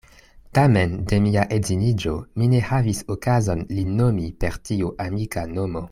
Tamen, 0.57 0.95
de 1.11 1.19
mia 1.25 1.43
edziniĝo, 1.57 2.15
mi 2.41 2.49
ne 2.55 2.63
havis 2.71 3.03
okazon 3.17 3.65
lin 3.77 3.95
nomi 4.03 4.29
per 4.45 4.59
tiu 4.71 4.91
amika 5.07 5.49
nomo. 5.57 5.89